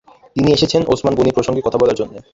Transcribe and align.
তিনি 0.35 0.49
এসেছেন 0.53 0.81
ওসমান 0.87 1.13
গনি 1.15 1.31
প্রসঙ্গে 1.31 1.61
কথা 1.61 1.77
বলার 1.77 1.99
জন্যে। 2.01 2.17